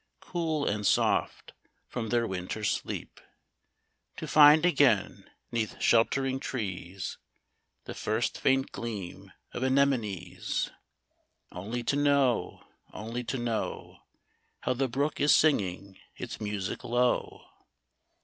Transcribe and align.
Cool 0.19 0.65
and 0.65 0.83
soft 0.87 1.53
from 1.87 2.09
their 2.09 2.25
winter 2.25 2.63
sleep; 2.63 3.21
To 4.17 4.27
find 4.27 4.65
again, 4.65 5.29
'neath 5.51 5.79
sheltering 5.79 6.39
trees, 6.39 7.19
The 7.83 7.93
first 7.93 8.39
faint 8.39 8.71
gleam 8.71 9.31
of 9.51 9.63
anemones; 9.63 10.71
Only 11.51 11.83
to 11.83 11.95
know, 11.95 12.63
only 12.91 13.23
to 13.25 13.37
know 13.37 13.99
How 14.61 14.73
the 14.73 14.87
brook 14.87 15.19
is 15.19 15.35
singing 15.35 15.99
its 16.17 16.41
music 16.41 16.83
low 16.83 17.45